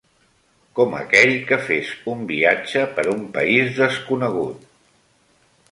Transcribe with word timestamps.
Com 0.77 0.95
aquell 0.99 1.33
que 1.51 1.59
fes 1.67 1.91
un 2.15 2.23
viatge 2.33 2.85
per 2.97 3.07
un 3.13 3.21
país 3.37 3.79
desconegut. 3.83 4.65